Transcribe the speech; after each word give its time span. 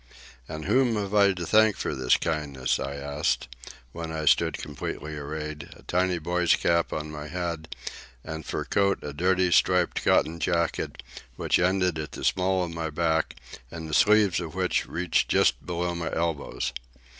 "And 0.49 0.65
whom 0.65 0.95
have 0.95 1.13
I 1.13 1.31
to 1.33 1.45
thank 1.45 1.77
for 1.77 1.93
this 1.93 2.17
kindness?" 2.17 2.79
I 2.79 2.95
asked, 2.95 3.47
when 3.91 4.11
I 4.11 4.25
stood 4.25 4.57
completely 4.57 5.15
arrayed, 5.15 5.69
a 5.77 5.83
tiny 5.83 6.17
boy's 6.17 6.55
cap 6.55 6.91
on 6.91 7.11
my 7.11 7.27
head, 7.27 7.75
and 8.23 8.43
for 8.43 8.65
coat 8.65 8.97
a 9.03 9.13
dirty, 9.13 9.51
striped 9.51 10.03
cotton 10.03 10.39
jacket 10.39 11.03
which 11.35 11.59
ended 11.59 11.99
at 11.99 12.13
the 12.13 12.23
small 12.25 12.63
of 12.63 12.71
my 12.71 12.89
back 12.89 13.35
and 13.69 13.87
the 13.87 13.93
sleeves 13.93 14.39
of 14.39 14.55
which 14.55 14.87
reached 14.87 15.29
just 15.29 15.63
below 15.63 15.93
my 15.93 16.11
elbows. 16.11 16.73